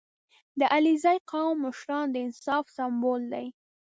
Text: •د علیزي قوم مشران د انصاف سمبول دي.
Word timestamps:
•د 0.59 0.61
علیزي 0.75 1.17
قوم 1.31 1.55
مشران 1.65 2.05
د 2.11 2.15
انصاف 2.25 2.65
سمبول 2.77 3.21
دي. 3.33 3.47